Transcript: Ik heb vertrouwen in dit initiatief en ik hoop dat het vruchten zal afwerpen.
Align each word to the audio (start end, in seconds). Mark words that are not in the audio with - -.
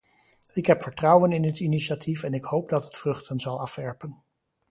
Ik 0.53 0.65
heb 0.65 0.83
vertrouwen 0.83 1.31
in 1.31 1.41
dit 1.41 1.59
initiatief 1.59 2.23
en 2.23 2.33
ik 2.33 2.43
hoop 2.43 2.69
dat 2.69 2.83
het 2.83 2.97
vruchten 2.97 3.39
zal 3.39 3.59
afwerpen. 3.61 4.23